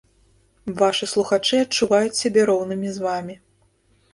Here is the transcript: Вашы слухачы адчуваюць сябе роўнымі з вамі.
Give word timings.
Вашы 0.79 1.09
слухачы 1.11 1.59
адчуваюць 1.65 2.17
сябе 2.21 2.41
роўнымі 2.51 2.87
з 2.97 3.05
вамі. 3.05 3.35